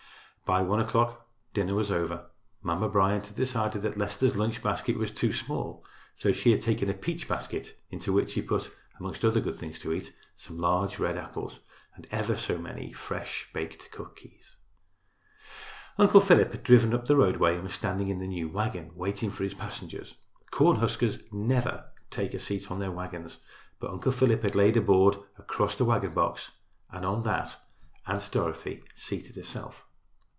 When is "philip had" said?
16.19-16.63, 24.11-24.55